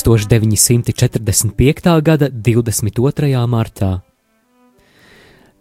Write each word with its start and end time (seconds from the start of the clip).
1945. 0.00 2.02
gada 2.02 2.30
22. 2.30 3.46
martā. 3.46 4.00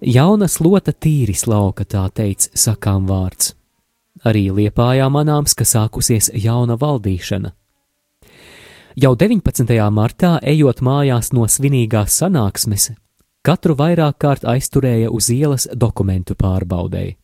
Jauna 0.01 0.47
slota 0.47 0.93
tīris 0.93 1.47
lauka, 1.47 1.85
tā 1.85 2.09
teica 2.09 2.49
sakām 2.55 3.07
vārds. 3.09 3.55
Arī 4.23 4.51
liepājā 4.51 5.09
manāms, 5.11 5.55
ka 5.57 5.63
sākusies 5.65 6.31
jauna 6.33 6.77
valdīšana. 6.77 7.51
Jau 8.95 9.15
19. 9.15 9.89
martā, 9.91 10.39
ejot 10.43 10.81
mājās 10.81 11.33
no 11.33 11.47
svinīgās 11.47 12.21
sanāksmes, 12.21 12.91
katru 13.41 13.75
vairāk 13.75 14.17
kārt 14.17 14.45
aizturēja 14.45 15.09
uz 15.09 15.29
ielas 15.29 15.67
dokumentu 15.73 16.35
pārbaudēji. 16.35 17.17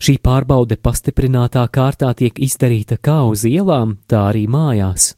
Šī 0.00 0.14
pārbaude 0.24 0.78
pastiprinātā 0.80 1.66
kārtā 1.68 2.14
tiek 2.16 2.38
izdarīta 2.40 2.96
kā 2.96 3.18
uz 3.28 3.44
ielām, 3.44 3.98
tā 4.08 4.30
arī 4.30 4.46
mājās. 4.48 5.12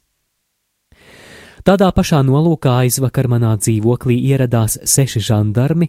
Tādā 1.63 1.87
pašā 1.95 2.19
nolūkā 2.27 2.73
aizvakar 2.83 3.29
manā 3.31 3.53
dzīvoklī 3.55 4.17
ieradās 4.33 4.81
seši 4.83 5.21
žandarmi, 5.23 5.87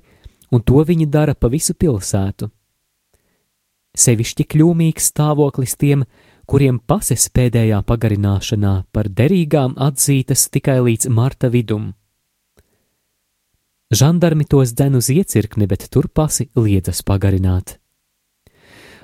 un 0.54 0.62
to 0.62 0.84
viņi 0.86 1.08
dara 1.10 1.34
pa 1.34 1.50
visu 1.50 1.74
pilsētu. 1.74 2.46
Sevišķi 3.94 4.46
kļūmīgs 4.54 5.10
stāvoklis 5.10 5.74
tiem, 5.78 6.04
kuriem 6.46 6.78
pases 6.78 7.26
pēdējā 7.34 7.80
pagarināšanā 7.86 8.74
par 8.94 9.10
derīgām 9.10 9.74
atzītas 9.74 10.46
tikai 10.54 10.78
līdz 10.86 11.10
marta 11.10 11.50
vidum. 11.50 11.92
Žandarmi 13.94 14.46
tos 14.46 14.74
dzen 14.74 14.94
uz 14.98 15.10
iecirkni, 15.10 15.66
bet 15.70 15.88
tur 15.90 16.06
pasi 16.08 16.48
liedzas 16.54 17.02
pagarināt. 17.02 17.78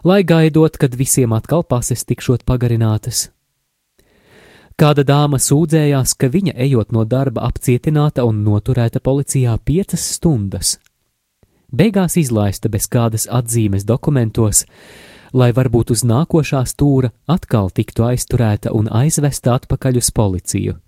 Lai 0.06 0.22
gaidot, 0.24 0.78
kad 0.80 0.94
visiem 0.96 1.34
atkal 1.36 1.66
pases 1.66 2.06
tikšot 2.08 2.46
pagarinātas, 2.48 3.28
Kāda 4.81 5.03
dāma 5.05 5.36
sūdzējās, 5.36 6.14
ka 6.17 6.31
viņa 6.33 6.55
ejot 6.64 6.95
no 6.97 7.03
darba 7.05 7.42
apcietināta 7.45 8.25
un 8.25 8.39
noturēta 8.47 9.03
policijā 9.05 9.59
piecas 9.61 10.06
stundas. 10.14 10.78
Beigās 11.69 12.17
izlaista 12.17 12.70
bez 12.73 12.86
kādas 12.89 13.27
atzīmes 13.28 13.84
dokumentos, 13.84 14.62
lai 15.36 15.51
varbūt 15.53 15.92
uz 15.92 16.01
nākošā 16.08 16.62
stūra 16.64 17.12
atkal 17.28 17.69
tiktu 17.69 18.08
aizturēta 18.08 18.73
un 18.73 18.89
aizvesta 18.89 19.58
atpakaļ 19.61 20.01
uz 20.01 20.08
policiju. 20.17 20.78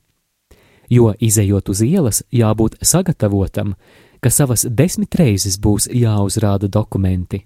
Jo, 0.89 1.13
izējot 1.21 1.69
uz 1.69 1.85
ielas, 1.85 2.25
jābūt 2.33 2.81
sagatavotam, 2.81 3.77
ka 4.25 4.33
savas 4.33 4.65
desmit 4.65 5.21
reizes 5.21 5.61
būs 5.61 5.93
jāuzrāda 5.93 6.73
dokumenti. 6.81 7.45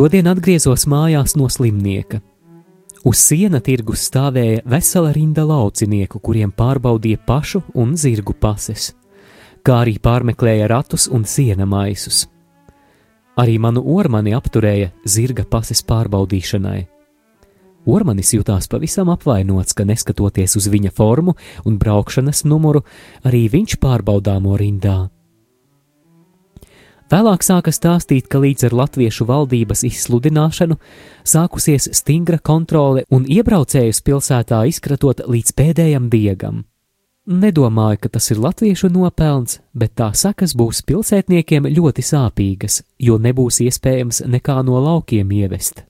Šodien 0.00 0.30
atgriezos 0.30 0.86
mājās 0.88 1.34
no 1.36 1.44
slimnieka. 1.52 2.22
Uz 3.04 3.20
siena 3.20 3.58
tirgus 3.60 4.06
stāvēja 4.08 4.62
vesela 4.72 5.10
rinda 5.12 5.44
laucinieku, 5.44 6.16
kuriem 6.24 6.54
pārbaudīja 6.56 7.20
pašu 7.26 7.60
un 7.76 7.92
zirgu 8.00 8.32
pases, 8.32 8.94
kā 9.60 9.82
arī 9.82 9.98
pārmeklēja 10.00 10.70
ratus 10.72 11.04
un 11.12 11.28
siena 11.28 11.68
maisus. 11.68 12.22
Arī 13.36 13.58
manu 13.60 13.84
ormani 13.98 14.32
apturēja 14.32 14.88
zirga 15.04 15.44
pases 15.44 15.84
pārbaudīšanai. 15.84 16.80
Ormanis 17.84 18.32
jutās 18.32 18.72
pavisam 18.72 19.12
apvainots, 19.12 19.76
ka 19.76 19.84
neskatoties 19.84 20.56
uz 20.56 20.72
viņa 20.72 20.96
formu 20.96 21.36
un 21.68 21.76
braukšanas 21.76 22.46
numuru, 22.48 22.86
arī 23.28 23.50
viņš 23.52 23.76
pārbaudāmo 23.84 24.56
rindā. 24.56 25.10
Vēlāk 27.10 27.42
sāka 27.42 27.72
stāstīt, 27.74 28.28
ka 28.30 28.38
līdz 28.38 28.68
ar 28.68 28.74
latviešu 28.84 29.24
valdības 29.26 29.80
izsludināšanu 29.88 30.76
sākusies 31.26 31.88
stingra 31.98 32.38
kontrole 32.38 33.02
un 33.10 33.24
iebraucējus 33.26 33.98
pilsētā 34.06 34.60
izkratot 34.70 35.24
līdz 35.26 35.56
pēdējam 35.58 36.06
diegam. 36.12 36.62
Nedomāju, 37.26 37.98
ka 38.04 38.12
tas 38.14 38.30
ir 38.30 38.38
latviešu 38.38 38.92
nopelns, 38.94 39.58
bet 39.74 39.96
tā 39.98 40.12
sakas 40.14 40.54
būs 40.54 40.84
pilsētniekiem 40.86 41.66
ļoti 41.74 42.06
sāpīgas, 42.06 42.84
jo 43.02 43.18
nebūs 43.18 43.58
iespējams 43.66 44.22
nekā 44.30 44.60
no 44.62 44.78
laukiem 44.78 45.34
ievest. 45.34 45.82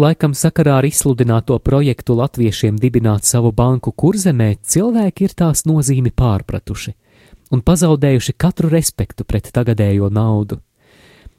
Laikam 0.00 0.32
sakarā 0.32 0.80
ar 0.80 0.88
izsludināto 0.88 1.60
projektu 1.60 2.16
latviešiem 2.16 2.80
dibināt 2.80 3.28
savu 3.28 3.52
banku 3.52 3.92
kurzemē 3.92 4.54
cilvēki 4.64 5.28
ir 5.28 5.36
tās 5.36 5.68
nozīmi 5.68 6.16
pārpratuši 6.16 6.96
un 7.54 7.62
pazaudējuši 7.62 8.34
katru 8.34 8.70
respektu 8.72 9.24
pret 9.24 9.50
tagadējo 9.54 10.10
naudu, 10.10 10.58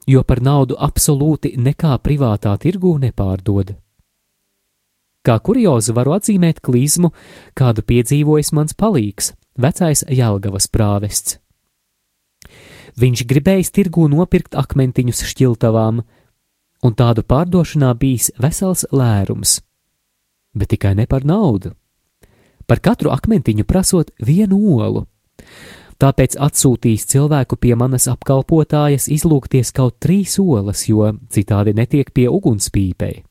jo 0.07 0.23
par 0.23 0.41
naudu 0.41 0.77
absolūti 0.79 1.55
nekā 1.59 1.97
privātā 2.03 2.55
tirgū 2.61 2.95
nepārdod. 3.03 3.75
Kā 5.25 5.39
kuriozu 5.41 5.95
varu 5.97 6.13
atzīmēt 6.15 6.61
klīzmu, 6.63 7.09
kādu 7.57 7.81
piedzīvojis 7.81 8.53
mans 8.53 8.77
palīgs, 8.77 9.33
vecais 9.57 10.05
Jelgavas 10.05 10.69
prāvests. 10.69 11.39
Viņš 12.95 13.25
gribējis 13.27 13.73
tirgū 13.75 14.05
nopirkt 14.07 14.55
akmentiņus 14.55 15.23
šķiltavām, 15.31 16.03
un 16.85 16.93
tādu 16.93 17.25
pārdošanā 17.25 17.89
bijis 17.97 18.29
vesels 18.39 18.85
lērums, 18.93 19.57
bet 20.53 20.71
tikai 20.71 20.93
ne 20.95 21.07
par 21.09 21.25
naudu. 21.25 21.73
Par 22.69 22.79
katru 22.79 23.11
akmentiņu 23.13 23.65
prasot 23.67 24.13
vienu 24.21 24.61
olu, 24.77 25.03
tāpēc 26.01 26.35
atsūtījis 26.41 27.07
cilvēku 27.13 27.57
pie 27.61 27.75
manas 27.79 28.07
apkalpotājas 28.11 29.07
izlūgties 29.11 29.71
kaut 29.75 29.97
trīs 30.03 30.37
olas, 30.41 30.85
jo 30.89 31.13
citādi 31.31 31.75
netiek 31.77 32.11
pie 32.13 32.27
ugunspīpei. 32.29 33.23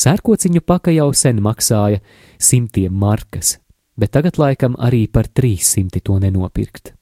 Sērkociņu 0.00 0.62
paka 0.64 0.94
jau 0.94 1.10
sen 1.16 1.42
maksāja 1.44 2.00
simtiem 2.40 2.94
markas, 2.94 3.58
bet 3.98 4.14
tagad 4.16 4.38
laikam 4.40 4.78
arī 4.78 5.06
par 5.12 5.28
trīs 5.28 5.68
simti 5.74 6.00
to 6.00 6.16
nenopirkt. 6.22 6.94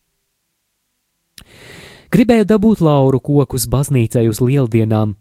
Gribēju 2.08 2.46
dabūt 2.48 2.80
lauru 2.80 3.20
kokus 3.20 3.68
baznīcai 3.68 4.24
uz 4.30 4.40
lieldienām, 4.40 5.12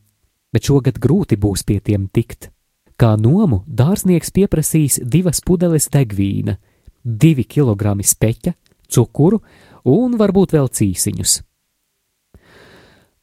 bet 0.56 0.69
šogad 0.69 1.01
grūti 1.03 1.35
būs 1.35 1.66
pie 1.67 1.81
tiem 1.83 2.07
tikt. 2.07 2.50
Kā 2.97 3.13
nomu 3.19 3.59
dārznieks 3.67 4.31
pieprasīs 4.33 5.01
divas 5.03 5.44
pudeles 5.45 5.89
degvīna, 5.94 6.56
divi 7.03 7.44
kilogrami 7.44 8.07
speķa, 8.07 8.56
cukuru 8.89 9.42
un 9.88 10.18
varbūt 10.19 10.56
vēl 10.57 10.72
cīsiņus. 10.72 11.42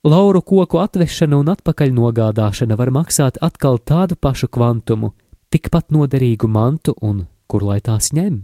Lauru 0.05 0.43
koku 0.45 0.83
atvešana 0.83 1.39
un 1.41 1.49
atpakaļ 1.49 1.93
nogādāšana 1.97 2.77
var 2.77 2.91
maksāt 2.93 3.39
atkal 3.41 3.79
tādu 3.81 4.19
pašu 4.21 4.51
kvantumu, 4.53 5.15
tikpat 5.49 5.95
noderīgu 5.97 6.49
mantu 6.49 6.93
un 7.01 7.25
kur 7.49 7.65
lai 7.65 7.79
tās 7.81 8.11
ņem. 8.13 8.43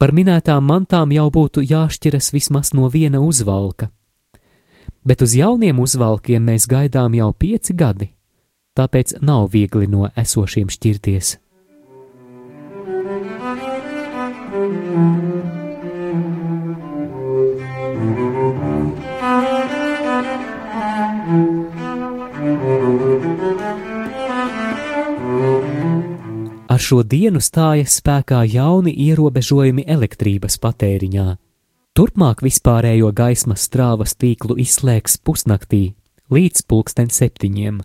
Par 0.00 0.10
minētām 0.16 0.64
mantām 0.66 1.12
jau 1.14 1.28
būtu 1.30 1.62
jāšķiras 1.62 2.32
vismaz 2.32 2.72
no 2.74 2.88
viena 2.90 3.20
uzvalka, 3.20 3.90
bet 5.04 5.22
uz 5.22 5.36
jauniem 5.36 5.78
uzvalkiem 5.78 6.42
mēs 6.48 6.66
gaidām 6.66 7.14
jau 7.14 7.30
pieci 7.30 7.76
gadi, 7.76 8.10
tāpēc 8.74 9.20
nav 9.20 9.50
viegli 9.52 9.86
no 9.86 10.08
esošiem 10.16 10.72
šķirties. 10.72 11.36
Šo 26.90 27.04
dienu 27.06 27.38
stājas 27.38 28.00
spēkā 28.00 28.40
jauni 28.50 28.90
ierobežojumi 29.06 29.84
elektrības 29.86 30.56
patēriņā. 30.58 31.36
Turpmāk 31.94 32.42
vispārējo 32.42 33.12
gaismas 33.14 33.66
strāvas 33.68 34.16
tīklu 34.18 34.56
izslēgs 34.58 35.18
pusnaktī 35.22 35.92
līdz 36.34 36.64
pulksten 36.66 37.10
septiņiem, 37.14 37.78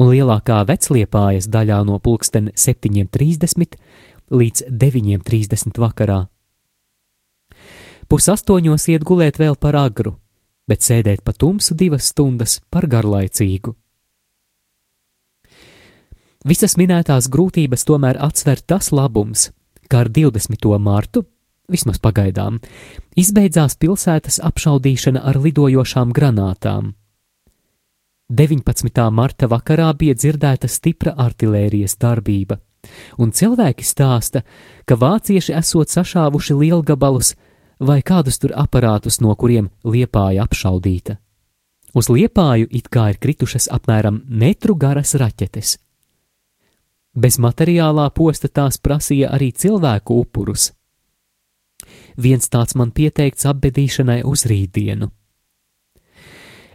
un 0.00 0.08
lielākā 0.08 0.62
vecliepājas 0.68 1.50
daļā 1.52 1.82
no 1.88 1.98
pulksten 2.00 2.48
7.30 2.56 3.76
līdz 4.32 4.64
9.30 4.70 5.82
vakarā. 5.84 6.22
Pusaustoņos 8.08 8.88
iet 8.94 9.04
gulēt 9.08 9.40
vēl 9.40 9.60
par 9.60 9.76
agru, 9.76 10.16
bet 10.68 10.84
sēdēt 10.84 11.20
pa 11.24 11.36
tumsu 11.36 11.76
divas 11.76 12.08
stundas 12.12 12.60
par 12.72 12.88
garlaicīgu. 12.88 13.76
Visas 16.42 16.74
minētās 16.74 17.28
grūtības 17.30 17.84
tomēr 17.86 18.18
atsver 18.18 18.58
tas 18.66 18.90
labums, 18.90 19.52
ka 19.86 20.00
ar 20.02 20.08
20. 20.10 20.66
martu, 20.82 21.22
vismaz 21.70 22.00
pagaidām, 22.02 22.56
izbeidzās 23.14 23.76
pilsētas 23.78 24.40
apšaudīšana 24.42 25.22
ar 25.22 25.38
lidojošām 25.38 26.10
granātām. 26.10 26.96
19. 28.32 29.04
marta 29.14 29.46
vakarā 29.46 29.92
bija 29.94 30.16
dzirdēta 30.18 30.66
stipra 30.66 31.12
artērijas 31.14 31.94
darbība, 32.02 32.58
un 33.22 33.30
cilvēki 33.30 33.86
stāsta, 33.86 34.42
ka 34.84 34.98
vācieši 34.98 35.54
esot 35.60 35.94
sašāvuši 35.94 36.58
lielgabalus 36.58 37.36
vai 37.78 38.00
kādus 38.02 38.42
tur 38.42 38.56
aparātus, 38.58 39.20
no 39.22 39.36
kuriem 39.38 39.70
liepāja 39.84 40.42
apšaudīta. 40.48 41.20
Uz 41.94 42.10
liepāju 42.10 42.66
it 42.72 42.90
kā 42.90 43.12
ir 43.12 43.22
kritušas 43.22 43.70
apmēram 43.70 44.22
metru 44.26 44.74
garas 44.74 45.14
raķetes. 45.14 45.76
Bez 47.12 47.36
materiālā 47.36 48.06
posta 48.16 48.48
tās 48.48 48.78
prasīja 48.80 49.32
arī 49.36 49.50
cilvēku 49.52 50.16
upurus. 50.22 50.70
Viens 52.16 52.48
tāds 52.48 52.76
man 52.76 52.92
pieteikts 52.92 53.44
apbedīšanai 53.50 54.22
uz 54.24 54.46
rītdienu. 54.48 55.10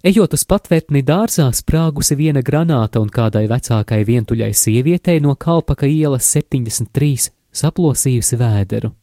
Ejot 0.06 0.36
uz 0.38 0.44
patvērtni 0.46 1.02
dārzā, 1.02 1.48
sprāgusi 1.58 2.16
viena 2.16 2.44
granāta 2.46 3.02
un 3.02 3.10
kādai 3.10 3.48
vecākai 3.50 4.04
vientuļai 4.06 4.52
sievietei 4.54 5.18
no 5.20 5.34
Kalpaka 5.36 5.90
ielas 5.90 6.30
73 6.36 7.32
saplosījusi 7.52 8.38
vēderu. 8.38 8.94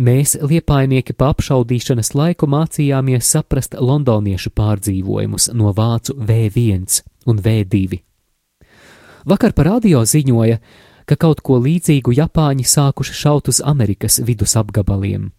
Mēs, 0.00 0.36
liepainieki, 0.40 1.16
pa 1.16 1.32
apšaudīšanas 1.34 2.12
laiku 2.16 2.48
mācījāmies 2.48 3.32
saprast 3.34 3.74
londoniešu 3.76 4.52
pārdzīvojumus 4.56 5.50
no 5.56 5.72
vācu 5.76 6.16
V1 6.16 7.02
un 7.28 7.40
V2. 7.40 8.00
Vakar 9.24 9.52
par 9.52 9.68
radio 9.68 10.04
ziņoja, 10.04 10.60
ka 11.04 11.16
kaut 11.18 11.42
ko 11.44 11.58
līdzīgu 11.60 12.14
Japāņi 12.16 12.64
sākuši 12.64 13.16
šaut 13.16 13.50
uz 13.52 13.60
Amerikas 13.64 14.20
vidus 14.24 14.56
apgabaliem. 14.56 15.30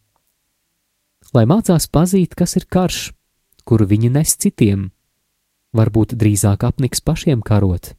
Lai 1.32 1.46
mācās 1.48 1.88
pazīt, 1.88 2.36
kas 2.36 2.58
ir 2.60 2.68
karš, 2.68 3.12
kuru 3.64 3.88
viņi 3.88 4.12
nes 4.12 4.36
citiem, 4.36 4.90
varbūt 5.72 6.18
drīzāk 6.20 6.66
apniks 6.68 7.00
pašiem 7.02 7.42
karot. 7.46 7.94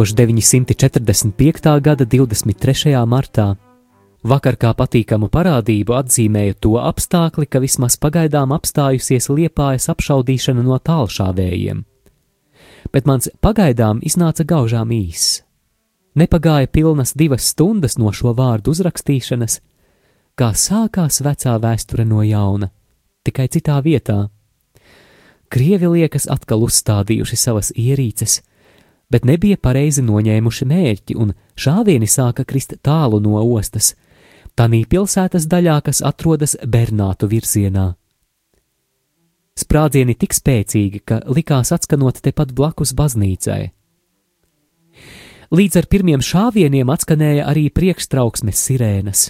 1945. 0.00 1.80
gada 1.80 2.04
23. 2.06 2.92
martā. 3.04 3.56
Vakar 4.24 4.56
kā 4.56 4.70
patīkamu 4.72 5.28
parādību 5.28 5.92
atzīmēja 5.92 6.56
to 6.56 6.78
apstākli, 6.80 7.44
ka 7.44 7.60
vismaz 7.60 7.98
pagaidām 8.00 8.54
apstājusies 8.56 9.28
liepājas 9.28 9.90
apšaudīšana 9.92 10.64
no 10.64 10.78
tālšāvējiem. 10.80 11.84
Bet 12.88 13.04
mans 13.04 13.28
pagaidām 13.44 14.00
iznāca 14.00 14.44
gaužām 14.48 14.88
īss. 14.88 15.42
Nepagāja 16.16 16.72
pilnas 16.72 17.12
divas 17.12 17.52
stundas 17.52 17.98
no 18.00 18.08
šo 18.08 18.32
vārdu 18.32 18.72
uzrakstīšanas, 18.72 19.60
kā 20.32 20.54
sākās 20.56 21.20
vecā 21.20 21.58
vēsture 21.60 22.08
no 22.08 22.24
jauna, 22.24 22.72
tikai 23.24 23.50
citā 23.52 23.82
vietā. 23.84 24.30
Krievi 25.52 25.92
liekas 25.92 26.24
atkal 26.32 26.64
uzstādījuši 26.64 27.36
savas 27.36 27.72
ierīces, 27.76 28.40
bet 29.10 29.26
nebija 29.26 29.58
pareizi 29.58 30.02
noņēmuši 30.06 30.66
mērķi, 30.70 31.16
un 31.18 31.34
šāvieni 31.58 32.08
sāka 32.08 32.46
krist 32.46 32.76
tālu 32.82 33.20
no 33.20 33.42
ostas, 33.42 33.94
tanī 34.54 34.84
pilsētas 34.86 35.48
daļā, 35.50 35.80
kas 35.86 36.02
atrodas 36.06 36.56
Bernātu 36.62 37.28
virzienā. 37.30 37.90
Sprādzieni 39.60 40.14
tik 40.16 40.32
spēcīgi, 40.32 41.02
ka 41.04 41.20
likās 41.28 41.74
atskanot 41.74 42.22
tepat 42.24 42.54
blakus 42.56 42.94
baznīcai. 42.96 43.72
Līdz 45.50 45.80
ar 45.80 45.86
pirmiem 45.90 46.22
šāvieniem 46.22 46.90
atskanēja 46.94 47.48
arī 47.50 47.66
priekštrauksmes 47.74 48.62
sirēnas. 48.68 49.26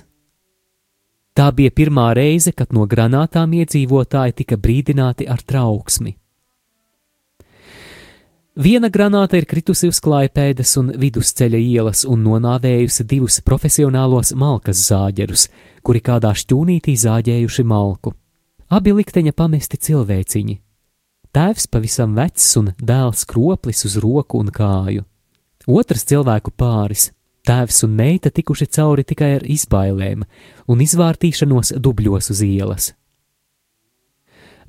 Tā 1.33 1.47
bija 1.57 1.73
pirmā 1.73 2.11
reize, 2.13 2.53
kad 2.53 2.75
no 2.77 2.85
granātām 2.91 3.55
iedzīvotāji 3.57 4.37
tika 4.43 4.59
brīdināti 4.61 5.25
ar 5.31 5.41
trauksmi. 5.41 6.20
Viena 8.61 8.91
granāta 8.93 9.39
ir 9.41 9.47
kritusi 9.49 9.89
uz 9.89 10.03
klājpēdas 10.05 10.75
un 10.77 10.91
vidusceļa 11.01 11.59
ielas 11.65 12.03
un 12.05 12.21
nonāvējusi 12.27 13.07
divus 13.09 13.39
profesionālos 13.41 14.35
malkas 14.37 14.83
zāģerus, 14.91 15.47
kuri 15.81 16.03
kādā 16.05 16.35
šķūnītī 16.37 16.93
zāģējuši 17.01 17.65
malku. 17.65 18.13
Abi 18.69 18.93
likteņa 18.99 19.33
pamesti 19.33 19.81
cilvēciņi. 19.89 20.59
Tēvs 21.33 21.71
pavisam 21.73 22.13
vecs 22.19 22.51
un 22.61 22.75
dēls 22.77 23.25
kroplis 23.33 23.87
uz 23.89 23.97
roku 24.05 24.43
un 24.45 24.53
kāju. 24.53 25.09
Otrs 25.65 26.05
cilvēku 26.13 26.53
pāris, 26.53 27.15
tēvs 27.49 27.87
un 27.89 27.97
meita 27.97 28.29
tikuši 28.29 28.69
cauri 28.77 29.09
tikai 29.09 29.39
ar 29.39 29.49
izbailēm 29.57 30.29
un 30.69 30.85
izvārtīšanos 30.85 31.79
dubļos 31.81 32.35
uz 32.37 32.45
ielas. 32.45 32.93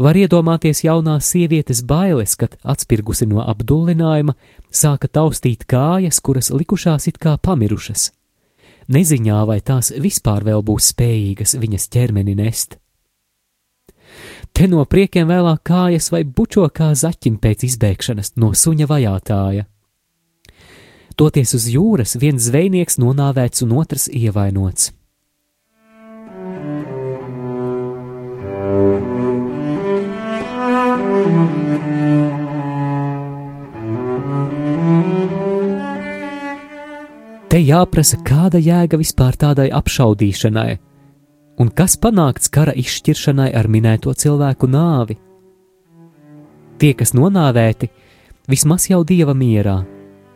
Var 0.02 0.18
iedomāties 0.18 0.80
jaunās 0.82 1.28
sievietes 1.30 1.84
bailes, 1.86 2.34
kad 2.40 2.56
atspirgusi 2.66 3.28
no 3.30 3.44
apdullinājuma, 3.46 4.34
sāka 4.74 5.06
taustīt 5.06 5.68
kājas, 5.70 6.18
kuras 6.26 6.50
likušās 6.50 7.06
it 7.12 7.20
kā 7.22 7.36
pamirušas. 7.38 8.08
Neziņā, 8.90 9.44
vai 9.46 9.60
tās 9.62 9.92
vispār 10.02 10.48
vēl 10.48 10.64
būs 10.66 10.88
spējīgas 10.96 11.54
viņas 11.62 11.86
ķermeni 11.94 12.34
nest. 12.40 12.80
Te 14.52 14.66
no 14.68 14.82
priekiem 14.90 15.30
vēlāk 15.30 15.62
kājas 15.70 16.10
vai 16.12 16.24
bučo 16.26 16.66
kā 16.74 16.90
zaķim 16.98 17.38
pēc 17.44 17.68
izbēgšanas 17.70 18.34
no 18.42 18.52
suņa 18.58 18.88
vajātāja. 18.90 19.68
Toties 21.16 21.54
uz 21.54 21.70
jūras 21.70 22.18
viens 22.18 22.50
zvejnieks 22.50 22.98
nonāvēts 22.98 23.62
un 23.68 23.78
otrs 23.78 24.10
ievainots. 24.10 24.90
Te 37.62 37.68
jāprasa, 37.68 38.18
kāda 38.26 38.58
jēga 38.58 38.98
vispār 38.98 39.36
tādai 39.38 39.68
apšaudīšanai, 39.78 40.80
un 41.62 41.68
kas 41.78 41.94
panākts 42.02 42.50
kara 42.50 42.74
izšķiršanai 42.74 43.52
ar 43.54 43.70
minēto 43.70 44.16
cilvēku 44.18 44.66
nāvi. 44.66 45.20
Tie, 46.82 46.90
kas 46.98 47.14
nonāvēti, 47.14 47.92
vismaz 48.50 48.90
jau 48.90 49.04
dieva 49.06 49.38
mierā, 49.38 49.76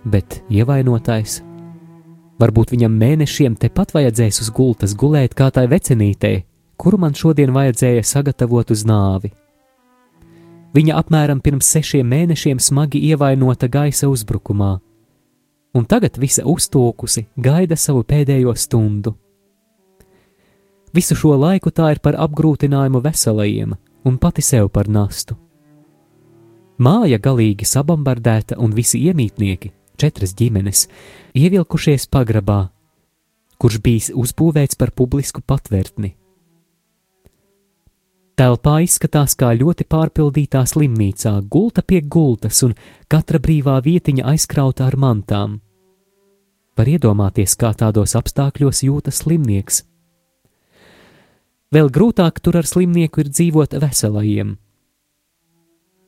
bet 0.05 0.37
ievainotais. 0.53 1.39
Varbūt 2.37 2.75
viņam 2.75 3.01
mēnešiem 3.01 3.57
tepat 3.57 3.97
vajadzēs 3.97 4.43
uz 4.45 4.53
gultas 4.53 4.93
gulēt 4.93 5.33
kā 5.33 5.49
tai 5.49 5.65
vecenītei, 5.73 6.43
kuru 6.77 7.01
man 7.07 7.17
šodien 7.17 7.57
vajadzēja 7.57 8.05
sagatavot 8.05 8.69
uz 8.69 8.85
nāvi. 8.85 9.33
Viņa 10.77 11.01
apmēram 11.01 11.41
pirms 11.41 11.73
sešiem 11.73 12.05
mēnešiem 12.05 12.61
smagi 12.61 13.01
ievainota 13.09 13.65
gaisa 13.65 14.13
uzbrukumā, 14.13 14.75
un 15.75 15.85
tagad 15.85 16.17
visa 16.21 16.45
uztūkusi 16.47 17.25
gaida 17.35 17.75
savu 17.75 18.03
pēdējo 18.07 18.55
stundu. 18.55 19.15
Visu 20.95 21.17
šo 21.19 21.35
laiku 21.35 21.73
tā 21.75 21.91
ir 21.91 21.99
par 21.99 22.15
apgrūtinājumu 22.23 23.01
veselajiem 23.03 23.75
un 24.07 24.19
pati 24.21 24.43
sev 24.45 24.69
par 24.71 24.87
nastu. 24.87 25.35
Māja 26.79 27.19
galīgi 27.19 27.67
sabombardēta 27.67 28.57
un 28.59 28.73
visi 28.75 29.01
iemītnieki, 29.07 29.71
četras 29.99 30.35
ģimenes, 30.35 30.85
ievilkušies 31.35 32.07
pagrabā, 32.11 32.69
kurš 33.59 33.79
bijis 33.83 34.11
uzbūvēts 34.15 34.79
par 34.79 34.91
publisku 34.95 35.43
patvērtni. 35.43 36.13
Telpā 38.35 38.81
izskatās 38.83 39.37
kā 39.39 39.53
ļoti 39.55 39.85
pārpildītā 39.87 40.65
slimnīcā, 40.67 41.37
gulta 41.47 41.83
pie 41.87 42.01
gultas 42.03 42.59
un 42.67 42.75
katra 43.07 43.39
brīvā 43.39 43.77
vietiņa 43.83 44.27
aizkrauta 44.33 44.89
ar 44.89 44.99
mantām. 44.99 45.61
Var 46.75 46.91
iedomāties, 46.91 47.55
kā 47.55 47.71
tādos 47.77 48.17
apstākļos 48.19 48.83
jūtas 48.83 49.23
slimnieks. 49.23 49.83
Vēl 51.71 51.89
grūtāk 51.91 52.41
tur 52.43 52.59
ar 52.59 52.67
slimnieku 52.67 53.23
ir 53.23 53.31
dzīvot 53.31 53.77
veselajiem. 53.79 54.55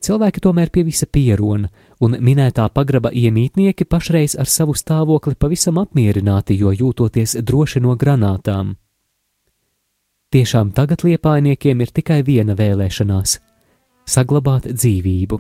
Cilvēki 0.04 0.42
tomēr 0.44 0.70
pie 0.72 0.84
visa 0.86 1.08
pierona, 1.10 1.72
un 2.04 2.20
minētā 2.22 2.68
pagraba 2.70 3.10
iemītnieki 3.10 3.88
pašreiz 3.90 4.36
ar 4.38 4.48
savu 4.48 4.76
stāvokli 4.78 5.36
pavisam 5.36 5.80
apmierināti, 5.82 6.56
jo 6.60 6.72
jūtoties 6.72 7.40
droši 7.42 7.82
no 7.84 7.96
granātām. 7.98 8.76
Tiešām 10.32 10.74
tagad 10.76 11.04
liepainiekiem 11.08 11.82
ir 11.82 11.92
tikai 11.96 12.22
viena 12.28 12.54
vēlēšanās- 12.56 13.40
saglabāt 14.14 14.68
dzīvību. 14.68 15.40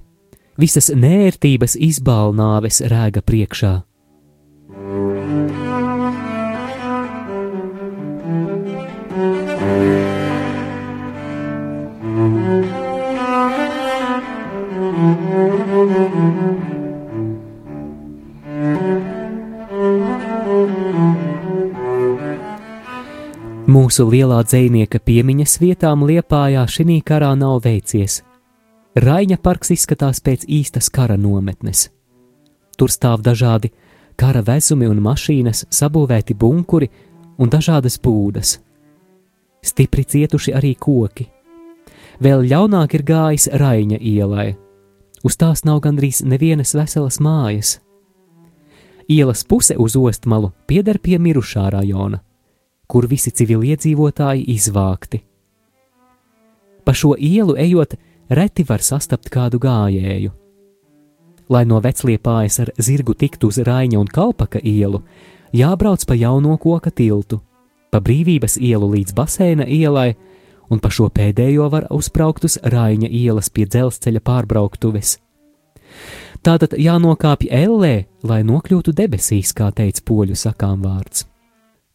Visas 0.57 0.89
nērtības 0.89 1.75
izbālnāves 1.77 2.81
rēga 2.88 3.22
priekšā. 3.22 3.84
Mūsu 4.77 4.86
lielā 24.12 24.43
dzinieka 24.46 25.00
piemiņas 25.01 25.57
vietām 25.57 26.05
Liepājā 26.05 26.67
šī 26.69 27.01
karā 27.01 27.34
nav 27.34 27.65
veicies. 27.65 28.22
Raņa 28.93 29.41
parks 29.41 29.74
izskatās 29.74 30.22
pēc 30.22 30.46
īstas 30.46 30.93
kara 30.93 31.17
nometnes. 31.17 31.89
Tur 32.77 32.93
stāv 32.93 33.25
dažādi 33.25 33.74
kara 34.17 34.41
vezumi 34.41 34.89
un 34.89 35.01
mašīnas, 35.05 35.65
sabūvēti 35.69 36.36
bunkuri 36.36 36.89
un 37.38 37.50
dažādas 37.53 38.00
būdas. 38.01 38.57
Stipri 39.63 40.03
cietuši 40.03 40.53
arī 40.57 40.75
koki. 40.75 41.27
Vēl 42.21 42.45
ļaunāk 42.50 42.97
ir 42.97 43.03
gājis 43.05 43.50
Raņa 43.53 44.00
ielai. 44.01 44.55
Uz 45.24 45.38
tās 45.38 45.63
nav 45.65 45.81
gandrīz 45.86 46.24
nevienas 46.25 46.74
veselas 46.77 47.19
mājas. 47.21 47.77
Ielas 49.07 49.43
puse 49.43 49.77
uz 49.77 49.95
ostmalu 49.95 50.51
pieder 50.67 51.00
pie 51.00 51.17
mirušā 51.21 51.69
rajona 51.71 52.21
kur 52.88 53.07
visi 53.07 53.31
civiliedzīvotāji 53.36 54.47
izvākti. 54.55 55.21
Pa 56.88 56.95
šo 56.95 57.15
ielu 57.19 57.57
ejot, 57.59 57.97
reti 58.31 58.63
var 58.67 58.83
sastapt 58.83 59.29
kādu 59.31 59.59
gājēju. 59.59 60.31
Lai 61.50 61.63
no 61.66 61.80
vecliepājas 61.80 62.60
ar 62.63 62.72
zirgu 62.77 63.16
tiktu 63.16 63.48
uz 63.48 63.60
Raņa 63.63 64.00
un 64.00 64.08
Kalpaka 64.12 64.60
ielu, 64.60 65.01
jābrauc 65.56 66.04
pa 66.08 66.16
jauno 66.16 66.58
koka 66.60 66.92
tiltu, 66.92 67.39
pa 67.92 68.01
brīvības 68.04 68.58
ielu 68.60 68.89
līdz 68.96 69.16
baseina 69.16 69.63
ielai, 69.63 70.16
un 70.70 70.82
pa 70.84 70.92
šo 70.92 71.08
pēdējo 71.08 71.70
var 71.72 71.88
uzbraukt 71.94 72.44
uz 72.44 72.60
Raņa 72.63 73.08
ielas 73.08 73.50
pie 73.50 73.66
dzelzceļa 73.66 74.24
pārbrauktuves. 74.27 75.16
Tātad 76.44 76.75
jānokāpj 76.77 77.48
ellē, 77.51 77.96
lai 78.24 78.44
nokļūtu 78.46 78.94
debesīs, 78.96 79.56
kā 79.56 79.72
teica 79.72 80.04
poļu 80.06 80.36
sakām 80.38 80.84
vārds. 80.84 81.25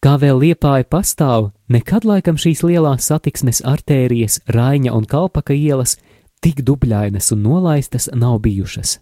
Kā 0.02 0.16
vēl 0.18 0.40
liepāja 0.42 0.88
pastāv, 0.90 1.52
nekad 1.70 2.02
laikam 2.08 2.40
šīs 2.40 2.64
lielās 2.66 3.06
satiksmes 3.06 3.62
artērijas, 3.62 4.40
Raņa 4.50 4.96
un 4.96 5.06
Kalpaka 5.06 5.54
ielas 5.54 5.94
tik 6.42 6.64
dubļainas 6.66 7.30
un 7.36 7.44
nolaistas 7.46 8.08
nav 8.10 8.40
bijušas. 8.42 8.96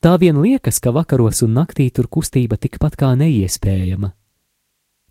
Tā 0.00 0.16
vien 0.20 0.38
liekas, 0.40 0.80
ka 0.80 0.94
vakaros 0.96 1.42
un 1.44 1.52
naktī 1.58 1.90
tur 1.92 2.08
kustība 2.08 2.56
tikpat 2.56 2.96
kā 2.96 3.12
neiespējama. 3.20 4.14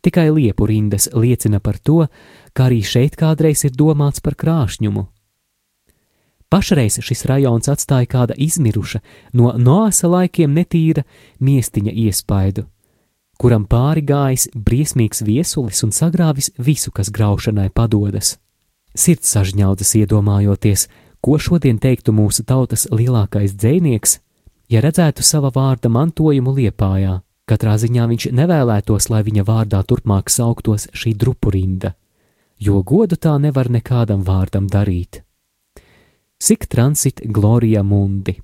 Tikai 0.01 0.29
liepu 0.31 0.65
rindas 0.65 1.09
liecina 1.13 1.59
par 1.59 1.77
to, 1.77 2.07
ka 2.53 2.69
arī 2.69 2.81
šeit 2.81 3.19
kādreiz 3.19 3.65
ir 3.67 3.75
domāts 3.75 4.23
par 4.23 4.37
krāšņumu. 4.39 5.05
Pašreiz 6.49 6.97
šis 7.05 7.27
rajons 7.29 7.69
atstāja 7.69 8.09
kāda 8.09 8.33
izmiruša, 8.33 9.03
no 9.37 9.53
noasa 9.53 10.09
laikiem 10.09 10.55
netīra 10.57 11.05
miestiņa 11.37 11.93
iespaidu 12.07 12.65
kuram 13.39 13.63
pāri 13.71 14.03
gājis 14.03 14.49
briesmīgs 14.51 15.23
viesulis 15.23 15.79
un 15.85 15.93
sagrāvis 15.95 16.51
visu, 16.59 16.91
kas 16.91 17.11
graušanai 17.15 17.69
padodas. 17.71 18.35
Sirds 18.95 19.31
sažņaudzas 19.31 19.95
iedomājoties, 20.01 20.87
ko 21.23 21.37
šodien 21.39 21.79
teiktu 21.79 22.11
mūsu 22.15 22.43
tautas 22.43 22.87
lielākais 22.91 23.55
dzēnieks, 23.55 24.17
ja 24.69 24.81
redzētu 24.85 25.25
sava 25.25 25.51
vārda 25.53 25.89
mantojumu 25.89 26.53
liepājā. 26.57 27.19
Katrā 27.49 27.73
ziņā 27.81 28.05
viņš 28.11 28.27
nevēlētos, 28.37 29.09
lai 29.09 29.23
viņa 29.25 29.43
vārdā 29.47 29.81
turpmāk 29.81 30.29
sauktos 30.29 30.85
šī 30.93 31.15
drupurinda, 31.17 31.95
jo 32.61 32.83
godu 32.85 33.17
tā 33.17 33.39
nevar 33.41 33.71
nekādam 33.73 34.21
vārdam 34.21 34.67
darīt. 34.69 35.23
Sik 36.39 36.69
transit 36.69 37.23
gloria 37.25 37.81
mundi. 37.83 38.37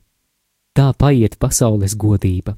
Tā 0.75 0.89
paiet 0.98 1.38
pasaules 1.39 1.94
godība. 1.96 2.58